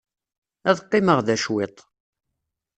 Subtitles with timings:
[0.69, 1.77] Ad qqimeɣ da cwiṭ.